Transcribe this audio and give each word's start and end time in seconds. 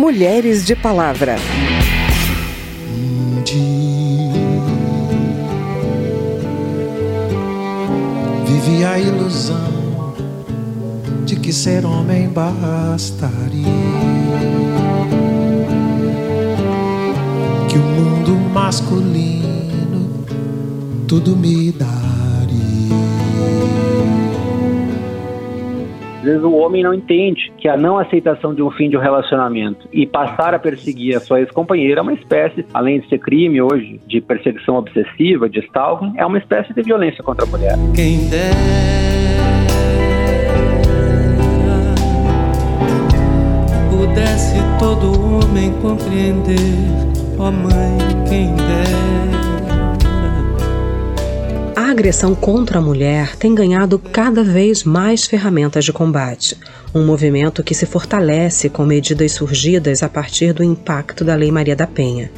Mulheres 0.00 0.64
de 0.64 0.74
Palavra. 0.74 1.36
Vivi 8.46 8.82
a 8.82 8.98
ilusão 8.98 10.14
de 11.26 11.36
que 11.36 11.52
ser 11.52 11.84
homem 11.84 12.30
bastaria. 12.30 13.66
Que 17.68 17.76
o 17.76 17.82
mundo 17.82 18.36
masculino 18.54 20.24
tudo 21.06 21.36
me 21.36 21.72
daria. 21.72 22.29
Às 26.20 26.24
vezes 26.24 26.42
o 26.42 26.52
homem 26.52 26.82
não 26.82 26.92
entende 26.92 27.50
que 27.56 27.66
a 27.66 27.78
não 27.78 27.98
aceitação 27.98 28.54
de 28.54 28.62
um 28.62 28.70
fim 28.70 28.90
de 28.90 28.96
um 28.96 29.00
relacionamento 29.00 29.88
e 29.90 30.06
passar 30.06 30.52
a 30.52 30.58
perseguir 30.58 31.16
a 31.16 31.20
sua 31.20 31.40
ex-companheira 31.40 32.00
é 32.00 32.02
uma 32.02 32.12
espécie, 32.12 32.62
além 32.74 33.00
de 33.00 33.08
ser 33.08 33.18
crime 33.20 33.62
hoje, 33.62 33.98
de 34.06 34.20
perseguição 34.20 34.76
obsessiva, 34.76 35.48
de 35.48 35.60
stalking, 35.60 36.12
é 36.18 36.26
uma 36.26 36.36
espécie 36.36 36.74
de 36.74 36.82
violência 36.82 37.24
contra 37.24 37.46
a 37.46 37.48
mulher. 37.48 37.74
Quem 37.94 38.28
dera 38.28 38.54
pudesse 43.90 44.58
todo 44.78 45.06
homem 45.36 45.72
compreender, 45.80 46.54
ó 47.38 47.48
oh 47.48 47.50
mãe, 47.50 47.98
quem 48.28 48.54
dera 48.56 49.39
a 51.90 51.92
agressão 51.92 52.36
contra 52.36 52.78
a 52.78 52.80
mulher 52.80 53.34
tem 53.34 53.52
ganhado 53.52 53.98
cada 53.98 54.44
vez 54.44 54.84
mais 54.84 55.24
ferramentas 55.24 55.84
de 55.84 55.92
combate, 55.92 56.56
um 56.94 57.04
movimento 57.04 57.64
que 57.64 57.74
se 57.74 57.84
fortalece 57.84 58.68
com 58.68 58.86
medidas 58.86 59.32
surgidas 59.32 60.00
a 60.00 60.08
partir 60.08 60.52
do 60.52 60.62
impacto 60.62 61.24
da 61.24 61.34
Lei 61.34 61.50
Maria 61.50 61.74
da 61.74 61.88
Penha. 61.88 62.30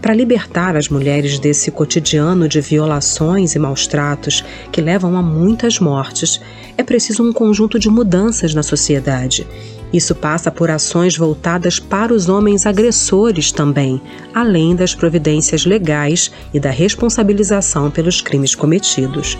Para 0.00 0.14
libertar 0.14 0.76
as 0.76 0.88
mulheres 0.88 1.40
desse 1.40 1.72
cotidiano 1.72 2.48
de 2.48 2.60
violações 2.60 3.56
e 3.56 3.58
maus 3.58 3.88
tratos 3.88 4.44
que 4.70 4.80
levam 4.80 5.16
a 5.16 5.22
muitas 5.22 5.80
mortes, 5.80 6.40
é 6.78 6.84
preciso 6.84 7.28
um 7.28 7.32
conjunto 7.32 7.80
de 7.80 7.88
mudanças 7.88 8.54
na 8.54 8.62
sociedade. 8.62 9.44
Isso 9.92 10.14
passa 10.14 10.50
por 10.50 10.70
ações 10.70 11.16
voltadas 11.16 11.78
para 11.78 12.14
os 12.14 12.28
homens 12.28 12.64
agressores 12.64 13.52
também, 13.52 14.00
além 14.34 14.74
das 14.74 14.94
providências 14.94 15.66
legais 15.66 16.32
e 16.54 16.58
da 16.58 16.70
responsabilização 16.70 17.90
pelos 17.90 18.20
crimes 18.20 18.54
cometidos. 18.54 19.36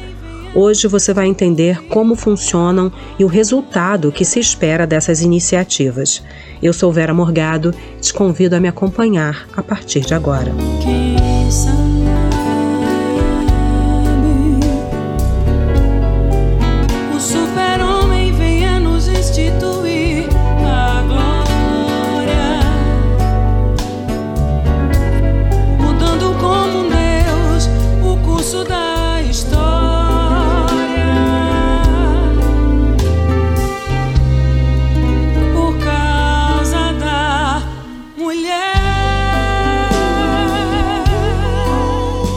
Hoje 0.54 0.86
você 0.86 1.14
vai 1.14 1.26
entender 1.26 1.82
como 1.88 2.14
funcionam 2.14 2.92
e 3.18 3.24
o 3.24 3.28
resultado 3.28 4.12
que 4.12 4.24
se 4.24 4.38
espera 4.38 4.86
dessas 4.86 5.22
iniciativas. 5.22 6.22
Eu 6.62 6.74
sou 6.74 6.92
Vera 6.92 7.14
Morgado, 7.14 7.74
te 8.00 8.12
convido 8.12 8.54
a 8.54 8.60
me 8.60 8.68
acompanhar 8.68 9.48
a 9.56 9.62
partir 9.62 10.00
de 10.00 10.12
agora. 10.12 10.52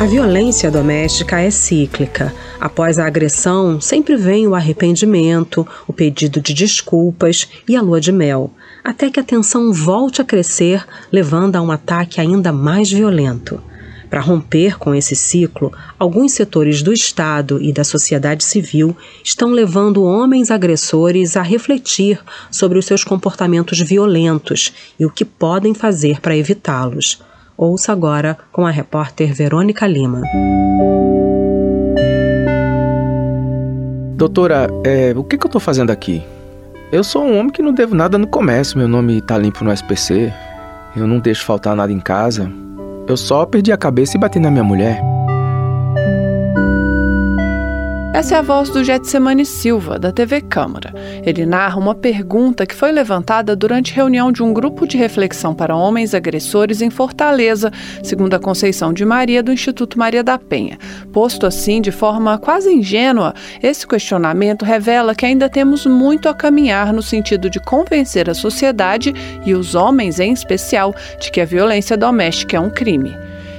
A 0.05 0.07
violência 0.07 0.69
doméstica 0.69 1.41
é 1.41 1.49
cíclica. 1.49 2.31
Após 2.59 2.99
a 2.99 3.07
agressão, 3.07 3.81
sempre 3.81 4.15
vem 4.15 4.47
o 4.47 4.53
arrependimento, 4.53 5.67
o 5.87 5.91
pedido 5.91 6.39
de 6.39 6.53
desculpas 6.53 7.49
e 7.67 7.75
a 7.75 7.81
lua 7.81 7.99
de 7.99 8.11
mel, 8.11 8.51
até 8.83 9.09
que 9.09 9.19
a 9.19 9.23
tensão 9.23 9.73
volte 9.73 10.21
a 10.21 10.23
crescer, 10.23 10.85
levando 11.11 11.55
a 11.55 11.61
um 11.63 11.71
ataque 11.71 12.21
ainda 12.21 12.51
mais 12.53 12.91
violento. 12.91 13.59
Para 14.07 14.21
romper 14.21 14.77
com 14.77 14.93
esse 14.93 15.15
ciclo, 15.15 15.73
alguns 15.97 16.33
setores 16.33 16.83
do 16.83 16.93
Estado 16.93 17.59
e 17.59 17.73
da 17.73 17.83
sociedade 17.83 18.43
civil 18.43 18.95
estão 19.23 19.49
levando 19.49 20.03
homens 20.03 20.51
agressores 20.51 21.35
a 21.35 21.41
refletir 21.41 22.19
sobre 22.51 22.77
os 22.77 22.85
seus 22.85 23.03
comportamentos 23.03 23.79
violentos 23.79 24.71
e 24.99 25.05
o 25.07 25.09
que 25.09 25.25
podem 25.25 25.73
fazer 25.73 26.21
para 26.21 26.37
evitá-los. 26.37 27.19
Ouça 27.57 27.93
agora 27.93 28.37
com 28.51 28.67
a 28.67 28.69
repórter 28.69 29.33
Verônica 29.33 29.87
Lima. 29.87 30.21
Doutora, 34.17 34.67
é, 34.85 35.13
o 35.15 35.23
que, 35.23 35.37
que 35.37 35.45
eu 35.45 35.47
estou 35.47 35.61
fazendo 35.61 35.89
aqui? 35.89 36.21
Eu 36.91 37.01
sou 37.01 37.23
um 37.23 37.39
homem 37.39 37.51
que 37.51 37.61
não 37.61 37.73
devo 37.73 37.95
nada 37.95 38.17
no 38.17 38.27
comércio, 38.27 38.77
meu 38.77 38.89
nome 38.89 39.19
está 39.19 39.37
limpo 39.37 39.63
no 39.63 39.71
SPC, 39.71 40.33
eu 40.97 41.07
não 41.07 41.19
deixo 41.19 41.45
faltar 41.45 41.75
nada 41.75 41.93
em 41.93 41.99
casa. 41.99 42.51
Eu 43.07 43.15
só 43.15 43.45
perdi 43.45 43.71
a 43.71 43.77
cabeça 43.77 44.17
e 44.17 44.19
bati 44.19 44.37
na 44.37 44.51
minha 44.51 44.63
mulher. 44.63 45.14
Essa 48.15 48.35
é 48.35 48.37
a 48.37 48.41
voz 48.41 48.69
do 48.69 48.81
Getsemane 48.81 49.45
Silva, 49.45 49.99
da 49.99 50.09
TV 50.09 50.39
Câmara. 50.39 50.93
Ele 51.25 51.45
narra 51.45 51.77
uma 51.77 51.93
pergunta 51.93 52.65
que 52.65 52.73
foi 52.73 52.89
levantada 52.89 53.57
durante 53.57 53.93
reunião 53.93 54.31
de 54.31 54.41
um 54.41 54.53
grupo 54.53 54.87
de 54.87 54.95
reflexão 54.95 55.53
para 55.53 55.75
homens 55.75 56.13
agressores 56.13 56.81
em 56.81 56.89
Fortaleza, 56.89 57.73
segundo 58.01 58.33
a 58.33 58.39
Conceição 58.39 58.93
de 58.93 59.03
Maria, 59.03 59.43
do 59.43 59.51
Instituto 59.51 59.99
Maria 59.99 60.23
da 60.23 60.39
Penha. 60.39 60.77
Posto 61.11 61.45
assim 61.45 61.81
de 61.81 61.91
forma 61.91 62.37
quase 62.37 62.71
ingênua, 62.71 63.33
esse 63.61 63.85
questionamento 63.85 64.63
revela 64.63 65.13
que 65.13 65.25
ainda 65.25 65.49
temos 65.49 65.85
muito 65.85 66.29
a 66.29 66.33
caminhar 66.33 66.93
no 66.93 67.01
sentido 67.01 67.49
de 67.49 67.59
convencer 67.59 68.29
a 68.29 68.33
sociedade 68.33 69.13
e 69.45 69.53
os 69.53 69.75
homens 69.75 70.21
em 70.21 70.31
especial 70.31 70.95
de 71.19 71.29
que 71.29 71.41
a 71.41 71.45
violência 71.45 71.97
doméstica 71.97 72.55
é 72.55 72.59
um 72.61 72.69
crime. 72.69 73.13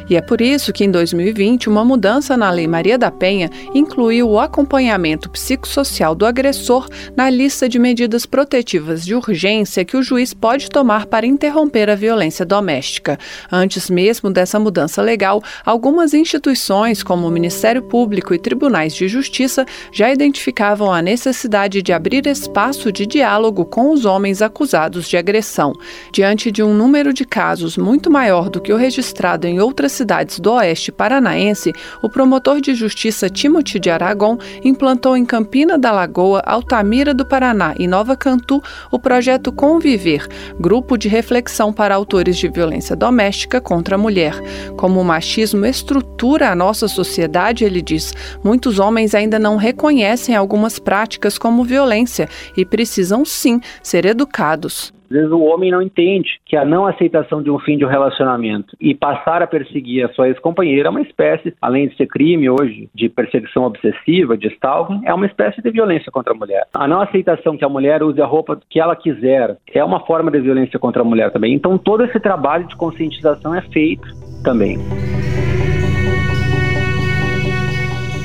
E 0.08 0.14
é 0.14 0.20
por 0.20 0.40
isso 0.40 0.72
que 0.72 0.84
em 0.84 0.90
2020 0.90 1.68
uma 1.68 1.84
mudança 1.84 2.36
na 2.36 2.48
Lei 2.48 2.68
Maria 2.68 2.96
da 2.96 3.10
Penha 3.10 3.50
incluiu 3.74 4.30
o 4.30 4.38
acompanhamento 4.38 5.28
psicossocial 5.28 6.14
do 6.14 6.24
agressor 6.24 6.88
na 7.16 7.28
lista 7.28 7.68
de 7.68 7.76
medidas 7.76 8.24
protetivas 8.24 9.04
de 9.04 9.16
urgência 9.16 9.84
que 9.84 9.96
o 9.96 10.02
juiz 10.02 10.32
pode 10.32 10.70
tomar 10.70 11.06
para 11.06 11.26
interromper 11.26 11.90
a 11.90 11.96
violência 11.96 12.46
doméstica. 12.46 13.18
Antes 13.50 13.90
mesmo 13.90 14.30
dessa 14.30 14.60
mudança 14.60 15.02
legal, 15.02 15.42
algumas 15.64 16.14
instituições, 16.14 17.02
como 17.02 17.26
o 17.26 17.30
Ministério 17.30 17.82
Público 17.82 18.32
e 18.32 18.38
tribunais 18.38 18.94
de 18.94 19.08
justiça, 19.08 19.66
já 19.90 20.12
identificavam 20.12 20.92
a 20.92 21.02
necessidade 21.02 21.82
de 21.82 21.92
abrir 21.92 22.26
espaço 22.28 22.92
de 22.92 23.06
diálogo 23.06 23.64
com 23.64 23.90
os 23.90 24.04
homens 24.04 24.40
acusados 24.40 25.08
de 25.08 25.16
agressão. 25.16 25.72
Diante 26.12 26.52
de 26.52 26.62
um 26.62 26.72
número 26.72 27.12
de 27.12 27.24
casos 27.24 27.76
muito 27.76 28.08
maior 28.08 28.48
do 28.48 28.60
que 28.60 28.72
o 28.72 28.76
registrado 28.76 29.48
em 29.48 29.58
outras 29.58 29.95
cidades 29.96 30.38
do 30.38 30.52
oeste 30.52 30.92
paranaense, 30.92 31.72
o 32.02 32.08
promotor 32.08 32.60
de 32.60 32.74
justiça 32.74 33.28
Timothy 33.28 33.80
de 33.80 33.90
Aragon 33.90 34.38
implantou 34.62 35.16
em 35.16 35.24
Campina 35.24 35.78
da 35.78 35.90
Lagoa, 35.90 36.42
Altamira 36.46 37.12
do 37.12 37.26
Paraná 37.26 37.74
e 37.78 37.86
Nova 37.86 38.16
Cantu 38.16 38.62
o 38.90 38.98
projeto 38.98 39.50
Conviver, 39.50 40.26
grupo 40.60 40.96
de 40.96 41.08
reflexão 41.08 41.72
para 41.72 41.94
autores 41.94 42.36
de 42.36 42.48
violência 42.48 42.94
doméstica 42.94 43.60
contra 43.60 43.96
a 43.96 43.98
mulher. 43.98 44.34
Como 44.76 45.00
o 45.00 45.04
machismo 45.04 45.64
estrutura 45.66 46.50
a 46.50 46.54
nossa 46.54 46.86
sociedade, 46.86 47.64
ele 47.64 47.82
diz, 47.82 48.12
muitos 48.44 48.78
homens 48.78 49.14
ainda 49.14 49.38
não 49.38 49.56
reconhecem 49.56 50.36
algumas 50.36 50.78
práticas 50.78 51.38
como 51.38 51.64
violência 51.64 52.28
e 52.56 52.64
precisam 52.64 53.24
sim 53.24 53.60
ser 53.82 54.04
educados. 54.04 54.94
Às 55.08 55.16
vezes 55.16 55.30
o 55.30 55.40
homem 55.42 55.70
não 55.70 55.80
entende 55.80 56.40
que 56.44 56.56
a 56.56 56.64
não 56.64 56.86
aceitação 56.86 57.42
de 57.42 57.50
um 57.50 57.58
fim 57.58 57.78
de 57.78 57.84
um 57.84 57.88
relacionamento 57.88 58.76
e 58.80 58.94
passar 58.94 59.42
a 59.42 59.46
perseguir 59.46 60.04
a 60.04 60.12
sua 60.12 60.28
ex-companheira 60.28 60.88
é 60.88 60.90
uma 60.90 61.00
espécie, 61.00 61.54
além 61.60 61.88
de 61.88 61.96
ser 61.96 62.06
crime 62.06 62.50
hoje, 62.50 62.88
de 62.94 63.08
perseguição 63.08 63.64
obsessiva, 63.64 64.36
de 64.36 64.48
stalking, 64.48 65.02
é 65.04 65.14
uma 65.14 65.26
espécie 65.26 65.62
de 65.62 65.70
violência 65.70 66.10
contra 66.10 66.32
a 66.32 66.36
mulher. 66.36 66.66
A 66.74 66.88
não 66.88 67.00
aceitação 67.00 67.56
que 67.56 67.64
a 67.64 67.68
mulher 67.68 68.02
use 68.02 68.20
a 68.20 68.26
roupa 68.26 68.58
que 68.68 68.80
ela 68.80 68.96
quiser 68.96 69.56
é 69.72 69.84
uma 69.84 70.00
forma 70.00 70.30
de 70.30 70.40
violência 70.40 70.78
contra 70.78 71.02
a 71.02 71.04
mulher 71.04 71.30
também. 71.30 71.54
Então 71.54 71.78
todo 71.78 72.04
esse 72.04 72.18
trabalho 72.18 72.66
de 72.66 72.76
conscientização 72.76 73.54
é 73.54 73.60
feito 73.62 74.08
também. 74.42 74.76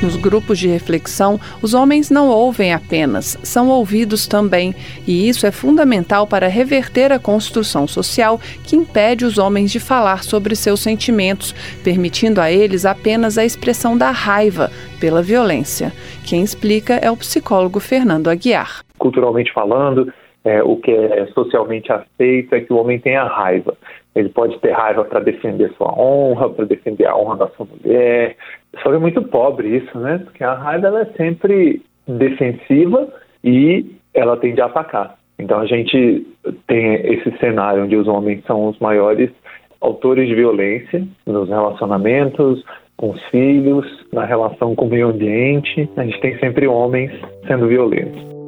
Nos 0.01 0.15
grupos 0.15 0.57
de 0.57 0.67
reflexão, 0.67 1.39
os 1.61 1.75
homens 1.75 2.09
não 2.09 2.27
ouvem 2.27 2.73
apenas, 2.73 3.37
são 3.43 3.69
ouvidos 3.69 4.25
também, 4.25 4.73
e 5.07 5.29
isso 5.29 5.45
é 5.45 5.51
fundamental 5.51 6.25
para 6.25 6.47
reverter 6.47 7.11
a 7.11 7.19
construção 7.19 7.87
social 7.87 8.39
que 8.65 8.75
impede 8.75 9.25
os 9.25 9.37
homens 9.37 9.71
de 9.71 9.79
falar 9.79 10.23
sobre 10.23 10.55
seus 10.55 10.79
sentimentos, 10.79 11.53
permitindo 11.83 12.41
a 12.41 12.51
eles 12.51 12.83
apenas 12.83 13.37
a 13.37 13.45
expressão 13.45 13.95
da 13.95 14.09
raiva 14.09 14.71
pela 14.99 15.21
violência. 15.21 15.91
Quem 16.25 16.41
explica 16.41 16.95
é 16.95 17.11
o 17.11 17.17
psicólogo 17.17 17.79
Fernando 17.79 18.27
Aguiar. 18.27 18.81
Culturalmente 18.97 19.53
falando, 19.53 20.11
é, 20.43 20.63
o 20.63 20.77
que 20.77 20.91
é 20.91 21.27
socialmente 21.27 21.91
aceito 21.91 22.55
é 22.55 22.61
que 22.61 22.73
o 22.73 22.77
homem 22.77 22.99
tenha 22.99 23.23
raiva. 23.23 23.77
Ele 24.15 24.29
pode 24.29 24.57
ter 24.59 24.71
raiva 24.71 25.05
para 25.05 25.19
defender 25.19 25.71
sua 25.77 25.93
honra, 25.93 26.49
para 26.49 26.65
defender 26.65 27.05
a 27.05 27.15
honra 27.15 27.37
da 27.37 27.47
sua 27.49 27.67
mulher. 27.67 28.35
Só 28.81 28.93
é 28.93 28.97
muito 28.97 29.21
pobre 29.21 29.77
isso, 29.77 29.99
né? 29.99 30.19
Porque 30.19 30.43
a 30.43 30.53
raiva 30.53 30.87
ela 30.87 31.01
é 31.01 31.05
sempre 31.17 31.81
defensiva 32.07 33.07
e 33.43 33.95
ela 34.13 34.37
tende 34.37 34.61
a 34.61 34.65
atacar. 34.65 35.17
Então 35.37 35.59
a 35.59 35.65
gente 35.65 36.25
tem 36.67 36.93
esse 37.13 37.37
cenário 37.37 37.83
onde 37.83 37.95
os 37.95 38.07
homens 38.07 38.43
são 38.45 38.67
os 38.67 38.79
maiores 38.79 39.29
autores 39.81 40.27
de 40.27 40.35
violência 40.35 41.05
nos 41.25 41.49
relacionamentos, 41.49 42.63
com 42.95 43.09
os 43.09 43.21
filhos, 43.29 43.85
na 44.13 44.23
relação 44.23 44.75
com 44.75 44.85
o 44.85 44.89
meio 44.89 45.07
ambiente. 45.07 45.89
A 45.97 46.03
gente 46.03 46.21
tem 46.21 46.37
sempre 46.37 46.67
homens 46.67 47.11
sendo 47.47 47.67
violentos. 47.67 48.40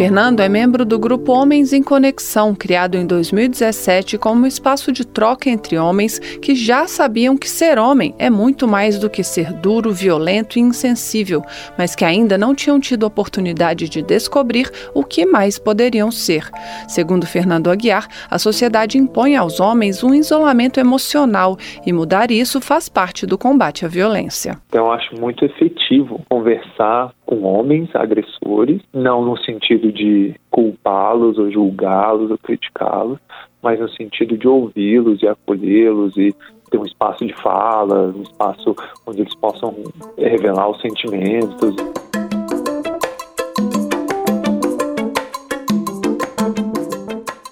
Fernando 0.00 0.40
é 0.40 0.48
membro 0.48 0.82
do 0.86 0.98
grupo 0.98 1.30
Homens 1.30 1.74
em 1.74 1.82
Conexão, 1.82 2.54
criado 2.54 2.96
em 2.96 3.06
2017 3.06 4.16
como 4.16 4.46
espaço 4.46 4.90
de 4.90 5.06
troca 5.06 5.50
entre 5.50 5.76
homens 5.76 6.18
que 6.18 6.54
já 6.54 6.86
sabiam 6.86 7.36
que 7.36 7.46
ser 7.46 7.78
homem 7.78 8.14
é 8.18 8.30
muito 8.30 8.66
mais 8.66 8.98
do 8.98 9.10
que 9.10 9.22
ser 9.22 9.52
duro, 9.52 9.92
violento 9.92 10.58
e 10.58 10.62
insensível, 10.62 11.42
mas 11.76 11.94
que 11.94 12.02
ainda 12.02 12.38
não 12.38 12.54
tinham 12.54 12.80
tido 12.80 13.04
oportunidade 13.04 13.90
de 13.90 14.00
descobrir 14.00 14.70
o 14.94 15.04
que 15.04 15.26
mais 15.26 15.58
poderiam 15.58 16.10
ser. 16.10 16.48
Segundo 16.88 17.26
Fernando 17.26 17.68
Aguiar, 17.68 18.08
a 18.30 18.38
sociedade 18.38 18.96
impõe 18.96 19.36
aos 19.36 19.60
homens 19.60 20.02
um 20.02 20.14
isolamento 20.14 20.80
emocional 20.80 21.58
e 21.84 21.92
mudar 21.92 22.30
isso 22.30 22.58
faz 22.58 22.88
parte 22.88 23.26
do 23.26 23.36
combate 23.36 23.84
à 23.84 23.88
violência. 23.88 24.56
Então, 24.70 24.90
acho 24.90 25.14
muito 25.20 25.44
efetivo 25.44 26.24
conversar 26.30 27.12
com 27.30 27.44
homens 27.44 27.88
agressores, 27.94 28.82
não 28.92 29.24
no 29.24 29.38
sentido 29.38 29.92
de 29.92 30.34
culpá-los 30.50 31.38
ou 31.38 31.48
julgá-los 31.48 32.28
ou 32.28 32.36
criticá-los, 32.36 33.20
mas 33.62 33.78
no 33.78 33.88
sentido 33.90 34.36
de 34.36 34.48
ouvi-los 34.48 35.22
e 35.22 35.28
acolhê-los 35.28 36.16
e 36.16 36.34
ter 36.68 36.78
um 36.78 36.84
espaço 36.84 37.24
de 37.24 37.32
fala, 37.34 38.12
um 38.16 38.22
espaço 38.22 38.74
onde 39.06 39.20
eles 39.20 39.34
possam 39.36 39.72
revelar 40.18 40.70
os 40.70 40.80
sentimentos. 40.80 41.76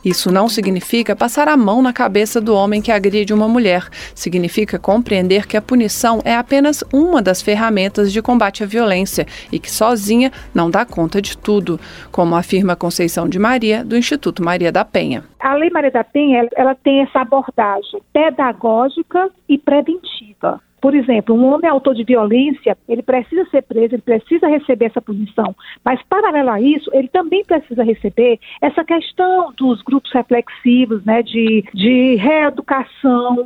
Isso 0.05 0.31
não 0.31 0.49
significa 0.49 1.17
passar 1.17 1.49
a 1.49 1.57
mão 1.57 1.83
na 1.83 1.93
cabeça 1.93 2.41
do 2.41 2.55
homem 2.55 2.81
que 2.81 2.93
agride 2.93 3.35
uma 3.35 3.49
mulher. 3.49 3.89
Significa 4.15 4.79
compreender 4.79 5.47
que 5.47 5.57
a 5.57 5.63
punição 5.63 6.21
é 6.25 6.35
apenas 6.35 6.85
uma 6.93 7.21
das 7.21 7.43
ferramentas 7.43 8.13
de 8.13 8.23
combate 8.23 8.63
à 8.63 8.67
violência 8.67 9.27
e 9.51 9.59
que 9.59 9.71
sozinha 9.71 10.31
não 10.55 10.71
dá 10.71 10.85
conta 10.85 11.21
de 11.21 11.37
tudo, 11.37 11.81
como 12.13 12.37
afirma 12.37 12.77
Conceição 12.77 13.29
de 13.29 13.39
Maria, 13.39 13.85
do 13.85 13.97
Instituto 13.97 14.43
Maria 14.43 14.71
da 14.71 14.85
Penha. 14.85 15.25
A 15.41 15.55
Lei 15.55 15.71
Maria 15.71 15.91
da 15.91 16.05
Penha 16.05 16.49
ela 16.57 16.75
tem 16.75 17.03
essa 17.03 17.21
abordagem 17.21 18.01
pedagógica 18.13 19.31
e 19.49 19.59
preventiva. 19.59 20.61
Por 20.81 20.95
exemplo, 20.95 21.35
um 21.35 21.53
homem 21.53 21.69
autor 21.69 21.95
de 21.95 22.05
violência, 22.05 22.77
ele 22.89 23.03
precisa 23.03 23.45
ser 23.51 23.63
preso, 23.63 23.95
ele 23.95 24.03
precisa 24.03 24.47
receber 24.47 24.87
essa 24.87 25.03
punição. 25.03 25.55
Mas, 25.85 26.01
paralelo 26.09 26.51
a 26.51 26.61
isso, 26.61 26.91
ele 26.93 27.09
também 27.09 27.45
precisa 27.45 27.83
receber 27.83 28.39
essa 28.61 28.85
questão 28.85 29.53
dos 29.57 29.83
grupos 29.83 30.13
reflexivos, 30.13 31.05
né, 31.05 31.23
de, 31.23 31.65
de 31.75 32.17
reeducação, 32.17 33.45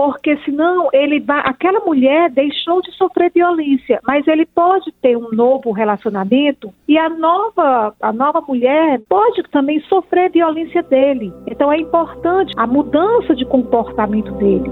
porque 0.00 0.34
senão 0.46 0.88
ele 0.94 1.20
vai, 1.20 1.42
aquela 1.44 1.80
mulher 1.80 2.30
deixou 2.30 2.80
de 2.80 2.90
sofrer 2.92 3.30
violência, 3.30 4.00
mas 4.06 4.26
ele 4.26 4.46
pode 4.46 4.90
ter 4.92 5.14
um 5.14 5.28
novo 5.30 5.72
relacionamento 5.72 6.72
e 6.88 6.96
a 6.96 7.10
nova 7.10 7.94
a 8.00 8.10
nova 8.10 8.40
mulher 8.40 8.98
pode 9.06 9.42
também 9.50 9.78
sofrer 9.80 10.30
violência 10.30 10.82
dele. 10.82 11.30
Então 11.46 11.70
é 11.70 11.76
importante 11.76 12.54
a 12.56 12.66
mudança 12.66 13.34
de 13.34 13.44
comportamento 13.44 14.32
dele. 14.36 14.70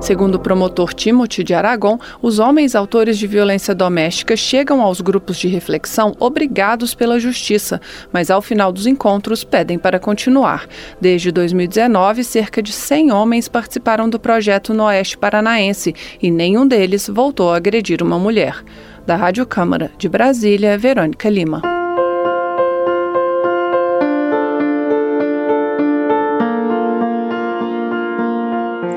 Segundo 0.00 0.36
o 0.36 0.38
promotor 0.38 0.94
Timothy 0.94 1.44
de 1.44 1.52
Aragon, 1.52 1.98
os 2.22 2.38
homens 2.38 2.74
autores 2.74 3.18
de 3.18 3.26
violência 3.26 3.74
doméstica 3.74 4.34
chegam 4.34 4.80
aos 4.80 5.02
grupos 5.02 5.36
de 5.36 5.46
reflexão 5.46 6.16
obrigados 6.18 6.94
pela 6.94 7.20
justiça, 7.20 7.80
mas 8.10 8.30
ao 8.30 8.40
final 8.40 8.72
dos 8.72 8.86
encontros 8.86 9.44
pedem 9.44 9.78
para 9.78 10.00
continuar. 10.00 10.66
Desde 11.00 11.30
2019, 11.30 12.24
cerca 12.24 12.62
de 12.62 12.72
100 12.72 13.12
homens 13.12 13.46
participaram 13.46 14.08
do 14.08 14.18
projeto 14.18 14.72
no 14.72 14.84
Oeste 14.84 15.18
Paranaense 15.18 15.94
e 16.20 16.30
nenhum 16.30 16.66
deles 16.66 17.06
voltou 17.06 17.52
a 17.52 17.56
agredir 17.56 18.02
uma 18.02 18.18
mulher. 18.18 18.64
Da 19.06 19.16
Rádio 19.16 19.44
Câmara 19.44 19.90
de 19.98 20.08
Brasília, 20.08 20.78
Verônica 20.78 21.28
Lima. 21.28 21.69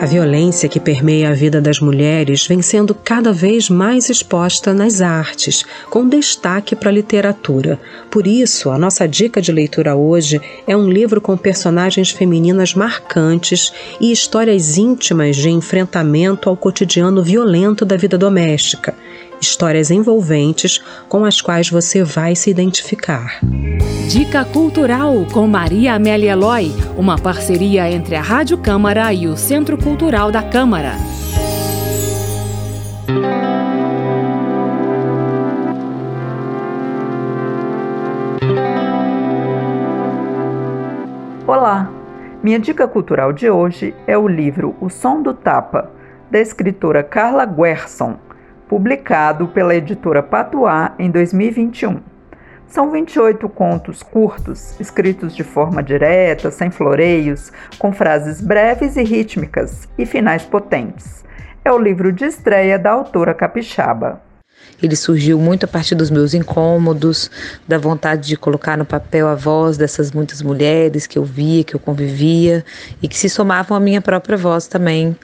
A 0.04 0.06
violência 0.06 0.68
que 0.68 0.82
permeia 0.82 1.30
a 1.30 1.34
vida 1.34 1.62
das 1.62 1.80
mulheres 1.80 2.46
vem 2.46 2.62
sendo 2.62 2.94
cada 2.94 3.32
vez 3.32 3.70
mais 3.70 4.10
exposta 4.10 4.74
nas 4.74 5.00
artes, 5.00 5.64
com 5.90 6.10
destaque 6.10 6.76
para 6.76 6.90
a 6.90 6.92
literatura. 6.92 7.80
Por 8.12 8.28
isso, 8.28 8.70
a 8.70 8.78
nossa 8.78 9.08
dica 9.08 9.42
de 9.42 9.50
leitura 9.50 9.96
hoje 9.96 10.42
é 10.68 10.76
um 10.76 10.90
livro 10.90 11.22
com 11.22 11.38
personagens 11.38 12.10
femininas 12.10 12.74
marcantes 12.74 13.72
e 13.98 14.12
histórias 14.12 14.78
íntimas 14.78 15.38
de 15.38 15.50
enfrentamento 15.50 16.50
ao 16.50 16.58
cotidiano 16.58 17.24
violento 17.24 17.86
da 17.86 17.96
vida 17.96 18.18
doméstica 18.18 18.94
histórias 19.44 19.92
envolventes 19.92 20.81
com 21.07 21.25
as 21.25 21.42
quais 21.42 21.69
você 21.69 22.04
vai 22.04 22.36
se 22.36 22.50
identificar. 22.50 23.40
Dica 24.10 24.45
Cultural 24.45 25.25
com 25.31 25.45
Maria 25.48 25.95
Amélia 25.95 26.31
Eloy, 26.31 26.72
uma 26.98 27.18
parceria 27.18 27.92
entre 27.92 28.16
a 28.16 28.22
Rádio 28.22 28.57
Câmara 28.57 29.13
e 29.13 29.28
o 29.28 29.36
Centro 29.36 29.78
Cultural 29.78 30.31
da 30.31 30.42
Câmara. 30.42 30.94
Olá! 41.45 41.92
Minha 42.42 42.60
dica 42.60 42.88
cultural 42.88 43.31
de 43.31 43.50
hoje 43.50 43.95
é 44.06 44.18
o 44.18 44.28
livro 44.28 44.75
O 44.81 44.90
Som 44.90 45.22
do 45.22 45.34
Tapa, 45.34 45.90
da 46.30 46.40
escritora 46.40 47.04
Carla 47.04 47.45
Guerson, 47.45 48.18
publicado 48.74 49.50
pela 49.50 49.75
editora 49.75 50.24
Patuá 50.24 50.96
em 50.98 51.12
2021. 51.12 52.00
São 52.66 52.90
28 52.90 53.47
contos 53.47 54.02
curtos, 54.02 54.80
escritos 54.80 55.36
de 55.36 55.44
forma 55.44 55.83
direta, 55.83 56.50
sem 56.50 56.71
floreios, 56.71 57.54
com 57.78 57.94
frases 57.94 58.42
breves 58.42 58.97
e 58.97 59.04
rítmicas 59.04 59.88
e 59.95 60.07
finais 60.07 60.44
potentes. 60.44 61.24
É 61.64 61.71
o 61.71 61.78
livro 61.78 62.12
de 62.12 62.26
estreia 62.26 62.80
da 62.80 62.90
autora 62.90 63.36
capixaba. 63.36 64.24
Ele 64.82 64.96
surgiu 64.96 65.40
muito 65.40 65.64
a 65.64 65.68
partir 65.68 65.96
dos 65.96 66.10
meus 66.10 66.34
incômodos, 66.34 67.32
da 67.68 67.78
vontade 67.78 68.28
de 68.28 68.36
colocar 68.36 68.78
no 68.78 68.84
papel 68.84 69.28
a 69.28 69.36
voz 69.36 69.78
dessas 69.78 70.12
muitas 70.12 70.42
mulheres 70.42 71.08
que 71.08 71.18
eu 71.18 71.24
via, 71.24 71.64
que 71.64 71.76
eu 71.76 71.80
convivia 71.80 72.66
e 73.02 73.08
que 73.08 73.18
se 73.18 73.30
somavam 73.30 73.78
à 73.78 73.80
minha 73.80 74.02
própria 74.02 74.38
voz 74.38 74.68
também. 74.68 75.16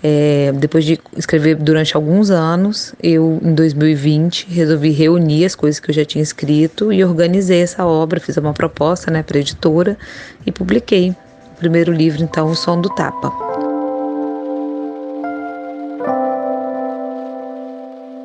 É, 0.00 0.52
depois 0.54 0.84
de 0.84 1.00
escrever 1.16 1.56
durante 1.56 1.96
alguns 1.96 2.30
anos, 2.30 2.94
eu 3.02 3.40
em 3.42 3.52
2020 3.52 4.46
resolvi 4.48 4.90
reunir 4.90 5.44
as 5.44 5.56
coisas 5.56 5.80
que 5.80 5.90
eu 5.90 5.94
já 5.94 6.04
tinha 6.04 6.22
escrito 6.22 6.92
e 6.92 7.02
organizei 7.02 7.62
essa 7.62 7.84
obra, 7.84 8.20
fiz 8.20 8.36
uma 8.36 8.52
proposta 8.52 9.10
né, 9.10 9.24
para 9.24 9.38
a 9.38 9.40
editora 9.40 9.98
e 10.46 10.52
publiquei 10.52 11.10
o 11.10 11.56
primeiro 11.58 11.92
livro, 11.92 12.22
então, 12.22 12.48
O 12.48 12.54
Som 12.54 12.80
do 12.80 12.88
Tapa. 12.90 13.47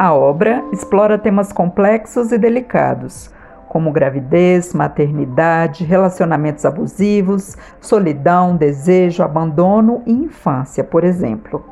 A 0.03 0.13
obra 0.13 0.65
explora 0.73 1.17
temas 1.17 1.53
complexos 1.53 2.33
e 2.33 2.37
delicados, 2.37 3.31
como 3.69 3.89
gravidez, 3.89 4.73
maternidade, 4.73 5.85
relacionamentos 5.85 6.65
abusivos, 6.65 7.55
solidão, 7.79 8.57
desejo, 8.57 9.23
abandono 9.23 10.03
e 10.05 10.11
infância, 10.11 10.83
por 10.83 11.05
exemplo. 11.05 11.63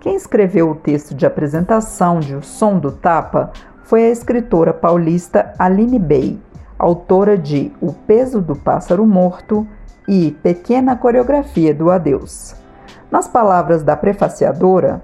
Quem 0.00 0.16
escreveu 0.16 0.70
o 0.70 0.74
texto 0.74 1.14
de 1.14 1.26
apresentação 1.26 2.18
de 2.18 2.34
O 2.34 2.42
Som 2.42 2.78
do 2.78 2.92
Tapa 2.92 3.52
foi 3.84 4.06
a 4.06 4.10
escritora 4.10 4.72
paulista 4.72 5.52
Aline 5.58 5.98
Bey, 5.98 6.40
autora 6.78 7.36
de 7.36 7.70
O 7.78 7.92
Peso 7.92 8.40
do 8.40 8.56
Pássaro 8.56 9.04
Morto 9.04 9.68
e 10.08 10.30
Pequena 10.42 10.96
Coreografia 10.96 11.74
do 11.74 11.90
Adeus. 11.90 12.56
Nas 13.10 13.28
palavras 13.28 13.82
da 13.82 13.94
prefaciadora, 13.94 15.02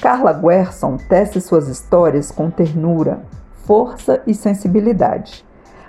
Carla 0.00 0.32
Guerson 0.32 0.96
tece 0.96 1.42
suas 1.42 1.68
histórias 1.68 2.30
com 2.30 2.48
ternura, 2.48 3.20
força 3.66 4.22
e 4.26 4.32
sensibilidade. 4.32 5.44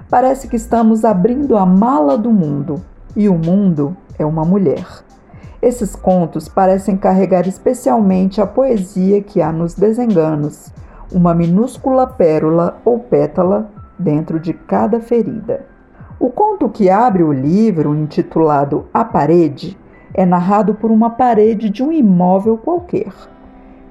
Parece 0.09 0.49
que 0.49 0.57
estamos 0.57 1.05
abrindo 1.05 1.55
a 1.55 1.65
mala 1.65 2.17
do 2.17 2.29
mundo 2.29 2.83
e 3.15 3.29
o 3.29 3.35
mundo 3.35 3.95
é 4.19 4.25
uma 4.25 4.43
mulher. 4.43 4.85
Esses 5.61 5.95
contos 5.95 6.49
parecem 6.49 6.97
carregar 6.97 7.47
especialmente 7.47 8.41
a 8.41 8.45
poesia 8.45 9.21
que 9.21 9.41
há 9.41 9.49
nos 9.49 9.75
desenganos, 9.75 10.73
uma 11.09 11.33
minúscula 11.33 12.05
pérola 12.05 12.81
ou 12.83 12.99
pétala 12.99 13.71
dentro 13.97 14.41
de 14.41 14.51
cada 14.51 14.99
ferida. 14.99 15.65
O 16.19 16.29
conto 16.29 16.67
que 16.67 16.89
abre 16.89 17.23
o 17.23 17.31
livro, 17.31 17.95
intitulado 17.95 18.87
A 18.93 19.05
Parede, 19.05 19.77
é 20.13 20.25
narrado 20.25 20.75
por 20.75 20.91
uma 20.91 21.11
parede 21.11 21.69
de 21.69 21.81
um 21.81 21.93
imóvel 21.93 22.57
qualquer. 22.57 23.13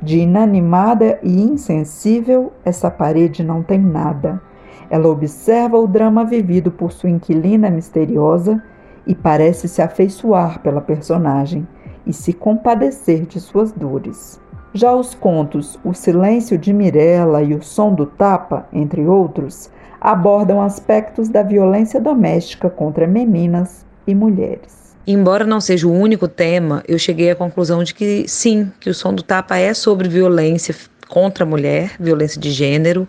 De 0.03 0.19
inanimada 0.19 1.19
e 1.23 1.43
insensível, 1.43 2.53
essa 2.65 2.91
parede 2.91 3.45
não 3.45 3.63
tem 3.63 3.79
nada. 3.79 4.41
Ela 4.89 5.09
observa 5.09 5.79
o 5.79 5.87
drama 5.87 6.25
vivido 6.25 6.71
por 6.71 6.91
sua 6.91 7.11
inquilina 7.11 7.71
misteriosa 7.71 8.63
e 9.07 9.15
parece 9.15 9.69
se 9.69 9.83
afeiçoar 9.83 10.61
pela 10.61 10.81
personagem 10.81 11.69
e 12.07 12.13
se 12.13 12.33
compadecer 12.33 13.27
de 13.27 13.39
suas 13.39 13.73
dores. 13.73 14.41
Já 14.73 14.95
os 14.95 15.15
contos 15.15 15.79
O 15.85 15.93
Silêncio 15.93 16.57
de 16.57 16.73
Mirella 16.73 17.43
e 17.43 17.55
O 17.55 17.63
Som 17.63 17.93
do 17.93 18.07
Tapa, 18.07 18.67
entre 18.73 19.07
outros, 19.07 19.71
abordam 20.01 20.63
aspectos 20.63 21.29
da 21.29 21.43
violência 21.43 22.01
doméstica 22.01 22.71
contra 22.71 23.07
meninas 23.07 23.85
e 24.07 24.15
mulheres. 24.15 24.80
Embora 25.07 25.45
não 25.45 25.61
seja 25.61 25.87
o 25.87 25.93
único 25.93 26.29
tema, 26.29 26.85
eu 26.87 26.99
cheguei 26.99 27.31
à 27.31 27.35
conclusão 27.35 27.83
de 27.83 27.95
que 27.95 28.27
sim, 28.29 28.71
que 28.79 28.91
o 28.91 28.95
som 28.95 29.15
do 29.15 29.23
tapa 29.23 29.57
é 29.57 29.73
sobre 29.73 30.09
violência 30.09 30.75
contra 31.09 31.45
a 31.45 31.47
mulher, 31.47 31.97
violência 31.99 32.41
de 32.41 32.51
gênero, 32.53 33.09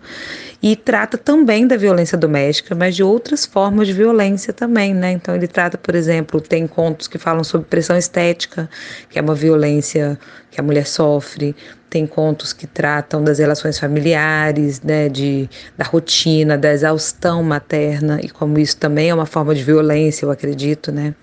e 0.60 0.74
trata 0.74 1.16
também 1.16 1.66
da 1.66 1.76
violência 1.76 2.18
doméstica, 2.18 2.74
mas 2.74 2.96
de 2.96 3.02
outras 3.02 3.46
formas 3.46 3.86
de 3.86 3.92
violência 3.92 4.52
também, 4.52 4.92
né? 4.92 5.12
Então 5.12 5.34
ele 5.34 5.46
trata, 5.46 5.78
por 5.78 5.94
exemplo, 5.94 6.40
tem 6.40 6.66
contos 6.66 7.06
que 7.06 7.18
falam 7.18 7.44
sobre 7.44 7.68
pressão 7.68 7.96
estética, 7.96 8.68
que 9.08 9.18
é 9.18 9.22
uma 9.22 9.34
violência 9.34 10.18
que 10.50 10.60
a 10.60 10.62
mulher 10.62 10.86
sofre, 10.86 11.54
tem 11.88 12.06
contos 12.06 12.52
que 12.52 12.66
tratam 12.66 13.22
das 13.22 13.38
relações 13.38 13.78
familiares, 13.78 14.80
né, 14.80 15.08
de, 15.08 15.48
da 15.76 15.84
rotina, 15.84 16.56
da 16.56 16.72
exaustão 16.72 17.42
materna, 17.42 18.18
e 18.22 18.28
como 18.28 18.58
isso 18.58 18.76
também 18.76 19.10
é 19.10 19.14
uma 19.14 19.26
forma 19.26 19.54
de 19.54 19.62
violência, 19.62 20.24
eu 20.24 20.30
acredito, 20.30 20.90
né? 20.90 21.14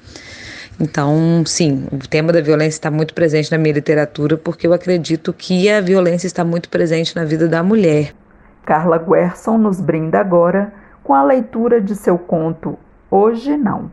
Então, 0.80 1.44
sim, 1.46 1.88
o 1.92 2.08
tema 2.08 2.32
da 2.32 2.40
violência 2.40 2.78
está 2.78 2.90
muito 2.90 3.14
presente 3.14 3.52
na 3.52 3.58
minha 3.58 3.74
literatura 3.74 4.38
porque 4.38 4.66
eu 4.66 4.74
acredito 4.74 5.34
que 5.34 5.70
a 5.70 5.82
violência 5.82 6.26
está 6.26 6.44
muito 6.44 6.70
presente 6.70 7.16
na 7.16 7.26
vida 7.26 7.48
da 7.48 7.62
mulher. 7.62 8.14
Carla 8.66 8.98
Guerson 8.98 9.58
nos 9.58 9.82
brinda 9.82 10.20
agora 10.20 10.72
com 11.04 11.14
a 11.14 11.24
leitura 11.24 11.82
de 11.82 11.96
seu 11.96 12.18
conto 12.18 12.78
Hoje 13.12 13.58
Não, 13.58 13.92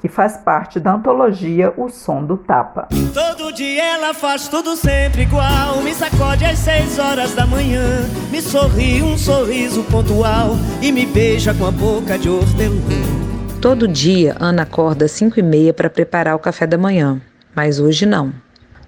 que 0.00 0.08
faz 0.08 0.38
parte 0.38 0.80
da 0.80 0.94
antologia 0.94 1.72
O 1.76 1.88
Som 1.88 2.24
do 2.24 2.38
Tapa. 2.38 2.88
Todo 3.12 3.52
dia 3.52 3.84
ela 3.84 4.14
faz 4.14 4.48
tudo 4.48 4.74
sempre 4.74 5.22
igual, 5.22 5.82
me 5.82 5.94
sacode 5.94 6.44
às 6.44 6.58
seis 6.58 6.98
horas 6.98 7.34
da 7.34 7.46
manhã, 7.46 8.00
me 8.30 8.40
sorri 8.40 9.02
um 9.02 9.18
sorriso 9.18 9.84
pontual 9.84 10.52
e 10.80 10.90
me 10.90 11.04
beija 11.06 11.52
com 11.52 11.66
a 11.66 11.70
boca 11.70 12.18
de 12.18 12.28
hortelã. 12.28 13.23
Todo 13.64 13.88
dia 13.88 14.36
Ana 14.38 14.64
acorda 14.64 15.06
às 15.06 15.12
5 15.12 15.40
e 15.40 15.42
meia 15.42 15.72
para 15.72 15.88
preparar 15.88 16.36
o 16.36 16.38
café 16.38 16.66
da 16.66 16.76
manhã, 16.76 17.18
mas 17.56 17.80
hoje 17.80 18.04
não. 18.04 18.30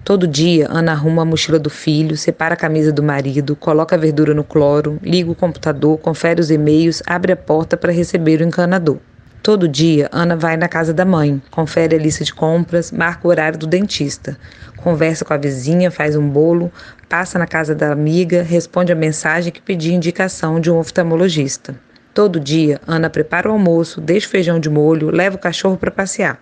Todo 0.03 0.27
dia 0.27 0.67
Ana 0.69 0.91
arruma 0.91 1.23
a 1.23 1.25
mochila 1.25 1.57
do 1.57 1.67
filho, 1.67 2.15
separa 2.15 2.53
a 2.53 2.55
camisa 2.55 2.91
do 2.91 3.01
marido, 3.01 3.55
coloca 3.55 3.95
a 3.95 3.97
verdura 3.97 4.35
no 4.35 4.43
cloro, 4.43 4.99
liga 5.01 5.31
o 5.31 5.35
computador, 5.35 5.97
confere 5.97 6.39
os 6.39 6.51
e-mails, 6.51 7.01
abre 7.07 7.31
a 7.31 7.35
porta 7.35 7.75
para 7.75 7.91
receber 7.91 8.39
o 8.39 8.43
encanador. 8.43 8.99
Todo 9.41 9.67
dia 9.67 10.09
Ana 10.11 10.35
vai 10.35 10.55
na 10.55 10.67
casa 10.67 10.93
da 10.93 11.03
mãe, 11.03 11.41
confere 11.49 11.95
a 11.95 11.99
lista 11.99 12.23
de 12.23 12.31
compras, 12.31 12.91
marca 12.91 13.27
o 13.27 13.31
horário 13.31 13.57
do 13.57 13.65
dentista, 13.65 14.37
conversa 14.75 15.25
com 15.25 15.33
a 15.33 15.37
vizinha, 15.37 15.89
faz 15.89 16.15
um 16.15 16.29
bolo, 16.29 16.71
passa 17.09 17.39
na 17.39 17.47
casa 17.47 17.73
da 17.73 17.91
amiga, 17.91 18.43
responde 18.43 18.91
a 18.91 18.95
mensagem 18.95 19.51
que 19.51 19.59
pediu 19.59 19.95
indicação 19.95 20.59
de 20.59 20.69
um 20.69 20.77
oftalmologista. 20.77 21.86
Todo 22.17 22.39
dia, 22.39 22.81
Ana 22.87 23.11
prepara 23.11 23.47
o 23.47 23.51
almoço, 23.51 24.01
deixa 24.01 24.25
o 24.25 24.31
feijão 24.31 24.59
de 24.59 24.71
molho, 24.71 25.11
leva 25.11 25.35
o 25.35 25.39
cachorro 25.39 25.77
para 25.77 25.91
passear. 25.91 26.39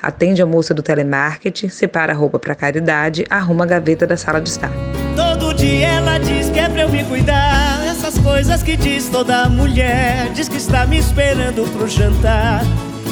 Atende 0.00 0.40
a 0.40 0.46
moça 0.46 0.72
do 0.72 0.82
telemarketing, 0.82 1.68
separa 1.68 2.14
a 2.14 2.16
roupa 2.16 2.38
para 2.38 2.54
caridade, 2.54 3.26
arruma 3.28 3.64
a 3.64 3.66
gaveta 3.66 4.06
da 4.06 4.16
sala 4.16 4.40
de 4.40 4.48
estar. 4.48 4.72
Todo 5.14 5.52
dia 5.52 5.86
ela 5.86 6.16
diz 6.16 6.48
que 6.48 6.58
é 6.58 6.66
pra 6.70 6.80
eu 6.80 6.88
me 6.88 7.04
cuidar. 7.04 7.86
Essas 7.86 8.18
coisas 8.18 8.62
que 8.62 8.74
diz 8.74 9.10
toda 9.10 9.50
mulher. 9.50 10.32
Diz 10.32 10.48
que 10.48 10.56
está 10.56 10.86
me 10.86 10.96
esperando 10.96 11.70
pro 11.76 11.86
jantar 11.86 12.62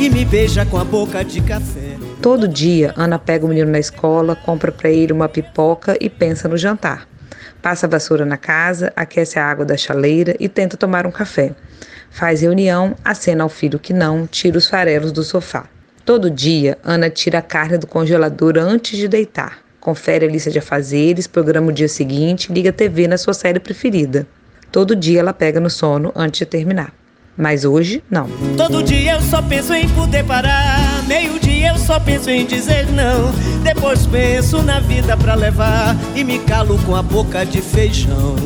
e 0.00 0.08
me 0.08 0.24
beija 0.24 0.64
com 0.64 0.78
a 0.78 0.84
boca 0.84 1.22
de 1.22 1.42
café. 1.42 1.98
Todo 2.22 2.48
dia, 2.48 2.94
Ana 2.96 3.18
pega 3.18 3.44
o 3.44 3.48
menino 3.50 3.70
na 3.70 3.78
escola, 3.78 4.34
compra 4.34 4.72
para 4.72 4.88
ele 4.88 5.12
uma 5.12 5.28
pipoca 5.28 5.98
e 6.00 6.08
pensa 6.08 6.48
no 6.48 6.56
jantar. 6.56 7.06
Passa 7.60 7.84
a 7.84 7.90
vassoura 7.90 8.24
na 8.24 8.38
casa, 8.38 8.90
aquece 8.96 9.38
a 9.38 9.44
água 9.44 9.66
da 9.66 9.76
chaleira 9.76 10.34
e 10.40 10.48
tenta 10.48 10.78
tomar 10.78 11.06
um 11.06 11.10
café. 11.10 11.54
Faz 12.16 12.40
reunião, 12.40 12.96
acena 13.04 13.42
ao 13.42 13.48
filho 13.50 13.78
que 13.78 13.92
não, 13.92 14.26
tira 14.26 14.56
os 14.56 14.66
farelos 14.66 15.12
do 15.12 15.22
sofá. 15.22 15.66
Todo 16.02 16.30
dia, 16.30 16.78
Ana 16.82 17.10
tira 17.10 17.40
a 17.40 17.42
carne 17.42 17.76
do 17.76 17.86
congelador 17.86 18.54
antes 18.56 18.98
de 18.98 19.06
deitar. 19.06 19.58
Confere 19.78 20.24
a 20.24 20.28
lista 20.30 20.50
de 20.50 20.58
afazeres, 20.58 21.26
programa 21.26 21.68
o 21.68 21.72
dia 21.72 21.88
seguinte, 21.88 22.50
liga 22.50 22.70
a 22.70 22.72
TV 22.72 23.06
na 23.06 23.18
sua 23.18 23.34
série 23.34 23.60
preferida. 23.60 24.26
Todo 24.72 24.96
dia 24.96 25.20
ela 25.20 25.34
pega 25.34 25.60
no 25.60 25.68
sono 25.68 26.10
antes 26.16 26.38
de 26.38 26.46
terminar. 26.46 26.90
Mas 27.36 27.66
hoje, 27.66 28.02
não. 28.10 28.30
Todo 28.56 28.82
dia 28.82 29.16
eu 29.16 29.20
só 29.20 29.42
penso 29.42 29.74
em 29.74 29.86
poder 29.90 30.24
parar. 30.24 31.04
Meio-dia 31.06 31.68
eu 31.68 31.76
só 31.76 32.00
penso 32.00 32.30
em 32.30 32.46
dizer 32.46 32.86
não. 32.92 33.30
Depois 33.62 34.06
penso 34.06 34.62
na 34.62 34.80
vida 34.80 35.18
pra 35.18 35.34
levar 35.34 35.94
e 36.14 36.24
me 36.24 36.38
calo 36.38 36.78
com 36.86 36.96
a 36.96 37.02
boca 37.02 37.44
de 37.44 37.60
feijão. 37.60 38.36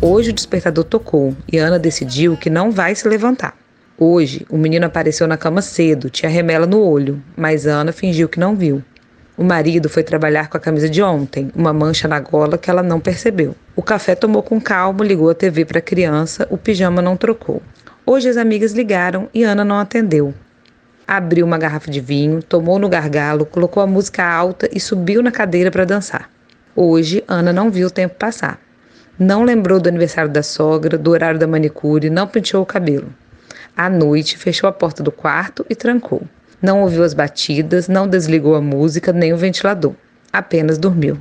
Hoje 0.00 0.30
o 0.30 0.32
despertador 0.32 0.84
tocou 0.84 1.34
e 1.52 1.58
Ana 1.58 1.76
decidiu 1.76 2.36
que 2.36 2.48
não 2.48 2.70
vai 2.70 2.94
se 2.94 3.08
levantar. 3.08 3.56
Hoje, 3.98 4.46
o 4.48 4.56
menino 4.56 4.86
apareceu 4.86 5.26
na 5.26 5.36
cama 5.36 5.60
cedo, 5.60 6.08
tinha 6.08 6.30
remela 6.30 6.66
no 6.66 6.80
olho, 6.80 7.20
mas 7.36 7.66
Ana 7.66 7.90
fingiu 7.90 8.28
que 8.28 8.38
não 8.38 8.54
viu. 8.54 8.80
O 9.36 9.42
marido 9.42 9.88
foi 9.88 10.04
trabalhar 10.04 10.48
com 10.48 10.56
a 10.56 10.60
camisa 10.60 10.88
de 10.88 11.02
ontem, 11.02 11.50
uma 11.52 11.72
mancha 11.72 12.06
na 12.06 12.20
gola 12.20 12.56
que 12.56 12.70
ela 12.70 12.80
não 12.80 13.00
percebeu. 13.00 13.56
O 13.74 13.82
café 13.82 14.14
tomou 14.14 14.40
com 14.40 14.60
calma, 14.60 15.04
ligou 15.04 15.30
a 15.30 15.34
TV 15.34 15.64
para 15.64 15.80
a 15.80 15.82
criança, 15.82 16.46
o 16.48 16.56
pijama 16.56 17.02
não 17.02 17.16
trocou. 17.16 17.60
Hoje 18.06 18.28
as 18.28 18.36
amigas 18.36 18.72
ligaram 18.74 19.28
e 19.34 19.42
Ana 19.42 19.64
não 19.64 19.80
atendeu. 19.80 20.32
Abriu 21.08 21.44
uma 21.44 21.58
garrafa 21.58 21.90
de 21.90 22.00
vinho, 22.00 22.40
tomou 22.40 22.78
no 22.78 22.88
gargalo, 22.88 23.44
colocou 23.44 23.82
a 23.82 23.86
música 23.86 24.24
alta 24.24 24.68
e 24.72 24.78
subiu 24.78 25.24
na 25.24 25.32
cadeira 25.32 25.72
para 25.72 25.84
dançar. 25.84 26.30
Hoje, 26.76 27.24
Ana 27.26 27.52
não 27.52 27.68
viu 27.68 27.88
o 27.88 27.90
tempo 27.90 28.14
passar. 28.14 28.60
Não 29.18 29.42
lembrou 29.42 29.80
do 29.80 29.88
aniversário 29.88 30.30
da 30.30 30.44
sogra, 30.44 30.96
do 30.96 31.10
horário 31.10 31.40
da 31.40 31.46
manicure, 31.46 32.08
não 32.08 32.28
penteou 32.28 32.62
o 32.62 32.66
cabelo. 32.66 33.08
À 33.76 33.90
noite, 33.90 34.38
fechou 34.38 34.68
a 34.68 34.72
porta 34.72 35.02
do 35.02 35.10
quarto 35.10 35.66
e 35.68 35.74
trancou. 35.74 36.22
Não 36.62 36.82
ouviu 36.82 37.02
as 37.02 37.14
batidas, 37.14 37.88
não 37.88 38.06
desligou 38.06 38.54
a 38.54 38.60
música 38.60 39.12
nem 39.12 39.32
o 39.32 39.36
ventilador. 39.36 39.94
Apenas 40.32 40.78
dormiu. 40.78 41.18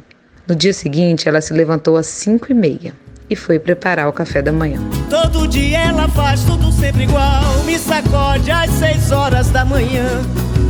No 0.48 0.56
dia 0.56 0.74
seguinte, 0.74 1.28
ela 1.28 1.42
se 1.42 1.54
levantou 1.54 1.98
às 1.98 2.06
cinco 2.06 2.52
e 2.52 2.54
meia 2.54 2.94
e 3.28 3.36
foi 3.36 3.58
preparar 3.58 4.08
o 4.08 4.14
café 4.14 4.44
da 4.44 4.52
manhã. 4.52 4.80
Todo 5.10 5.48
dia 5.48 5.80
ela 5.80 6.08
faz 6.10 6.44
tudo 6.44 6.72
sempre 6.72 7.04
igual. 7.04 7.64
Me 7.66 7.80
sacode 7.80 8.52
às 8.52 8.70
seis 8.72 9.12
horas 9.12 9.50
da 9.50 9.66
manhã. 9.66 10.22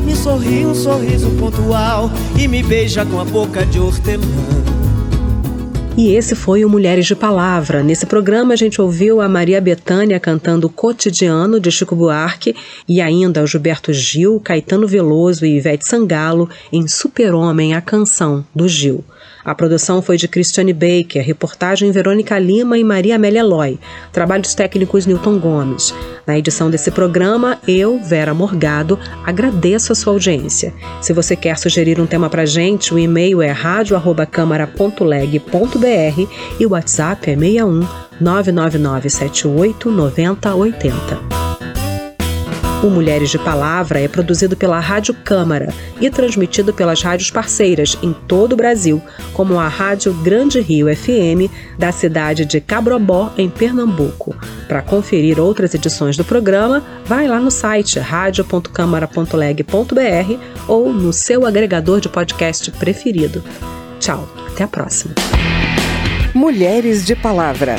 Me 0.05 0.15
sorri 0.15 0.65
um 0.65 0.73
sorriso 0.73 1.29
pontual 1.31 2.09
e 2.39 2.47
me 2.47 2.63
beija 2.63 3.05
com 3.05 3.19
a 3.19 3.25
boca 3.25 3.65
de 3.65 3.79
hortelã. 3.79 4.23
E 5.97 6.13
esse 6.13 6.35
foi 6.35 6.63
o 6.63 6.69
Mulheres 6.69 7.07
de 7.07 7.15
Palavra. 7.15 7.81
Nesse 7.81 8.05
programa 8.05 8.53
a 8.53 8.55
gente 8.55 8.79
ouviu 8.79 9.19
a 9.19 9.27
Maria 9.27 9.59
Bethânia 9.59 10.19
cantando 10.19 10.69
Cotidiano 10.69 11.59
de 11.59 11.71
Chico 11.71 11.95
Buarque 11.95 12.55
e 12.87 13.01
ainda 13.01 13.41
o 13.41 13.47
Gilberto 13.47 13.91
Gil, 13.91 14.39
Caetano 14.39 14.87
Veloso 14.87 15.43
e 15.43 15.57
Ivete 15.57 15.87
Sangalo 15.87 16.47
em 16.71 16.87
Super-Homem, 16.87 17.73
a 17.73 17.81
canção 17.81 18.45
do 18.53 18.67
Gil. 18.67 19.03
A 19.47 19.55
produção 19.55 19.99
foi 20.01 20.17
de 20.17 20.27
Christiane 20.27 20.73
Baker, 20.73 21.25
reportagem 21.25 21.89
Verônica 21.89 22.37
Lima 22.37 22.77
e 22.77 22.83
Maria 22.83 23.15
Amélia 23.15 23.45
Loy, 23.45 23.79
trabalhos 24.11 24.53
técnicos 24.53 25.05
Newton 25.05 25.39
Gomes. 25.39 25.93
Na 26.25 26.37
edição 26.37 26.69
desse 26.69 26.91
programa, 26.91 27.57
eu, 27.65 27.97
Vera 27.97 28.33
Morgado, 28.33 28.99
agradeço 29.25 29.93
a 29.93 29.95
sua 29.95 30.11
audiência. 30.11 30.73
Se 31.01 31.13
você 31.13 31.33
quer 31.33 31.57
sugerir 31.57 31.97
um 32.01 32.05
tema 32.05 32.29
pra 32.29 32.45
gente, 32.45 32.93
o 32.93 32.99
e-mail 32.99 33.41
é 33.41 33.51
radio@câmara.leg.br 33.51 36.27
e 36.59 36.65
o 36.65 36.71
WhatsApp 36.71 37.31
é 37.31 37.37
61 37.37 37.87
99978 38.19 39.89
9080. 39.89 41.46
O 42.83 42.89
Mulheres 42.91 43.31
de 43.31 43.39
Palavra 43.39 43.99
é 43.99 44.07
produzido 44.07 44.55
pela 44.55 44.79
Rádio 44.79 45.11
Câmara 45.13 45.73
e 45.99 46.09
transmitido 46.11 46.71
pelas 46.71 47.01
rádios 47.01 47.31
parceiras 47.31 47.97
em 48.03 48.13
todo 48.13 48.53
o 48.53 48.55
Brasil, 48.55 49.01
como 49.33 49.59
a 49.59 49.67
Rádio 49.67 50.13
Grande 50.13 50.61
Rio 50.61 50.85
FM, 50.95 51.51
da 51.77 51.91
cidade 51.91 52.45
de 52.45 52.61
Cabrobó, 52.61 53.33
em 53.35 53.49
Pernambuco. 53.49 54.35
Para 54.67 54.83
conferir 54.83 55.39
outras 55.39 55.73
edições 55.73 56.15
do 56.15 56.23
programa, 56.23 56.83
vai 57.05 57.27
lá 57.27 57.39
no 57.39 57.49
site 57.49 57.97
radio.câmara.leg.br 57.97 60.39
ou 60.67 60.93
no 60.93 61.11
seu 61.11 61.47
agregador 61.47 61.99
de 61.99 62.09
podcast 62.09 62.69
preferido. 62.71 63.43
Tchau, 63.99 64.29
até 64.51 64.63
a 64.63 64.67
próxima. 64.67 65.15
Mulheres 66.31 67.03
de 67.03 67.15
Palavra. 67.15 67.77